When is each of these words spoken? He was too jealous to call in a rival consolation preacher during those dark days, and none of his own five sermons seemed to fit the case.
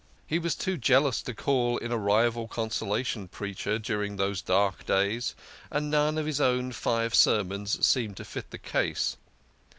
He 0.25 0.39
was 0.39 0.55
too 0.55 0.77
jealous 0.77 1.21
to 1.21 1.33
call 1.35 1.77
in 1.77 1.91
a 1.91 1.97
rival 1.99 2.47
consolation 2.47 3.27
preacher 3.27 3.77
during 3.77 4.15
those 4.15 4.41
dark 4.41 4.83
days, 4.87 5.35
and 5.69 5.91
none 5.91 6.17
of 6.17 6.25
his 6.25 6.41
own 6.41 6.71
five 6.71 7.13
sermons 7.13 7.85
seemed 7.85 8.17
to 8.17 8.25
fit 8.25 8.49
the 8.49 8.57
case. 8.57 9.17